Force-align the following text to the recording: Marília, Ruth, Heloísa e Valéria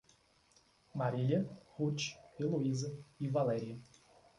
Marília, 0.95 1.47
Ruth, 1.77 2.17
Heloísa 2.39 2.91
e 3.19 3.27
Valéria 3.29 3.77